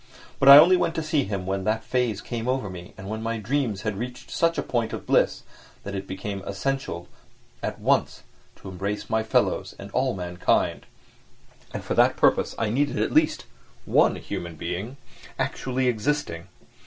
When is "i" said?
0.49-0.57, 12.57-12.71